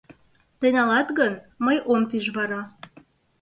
—Тый 0.59 0.71
налат 0.77 1.07
гын, 1.19 1.33
мый 1.65 1.77
ом 1.93 2.01
пиж 2.09 2.25
вара. 2.35 2.61